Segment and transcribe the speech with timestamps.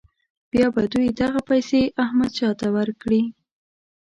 [0.51, 3.21] بیا به دوی دغه پیسې احمدشاه ته ورکړي.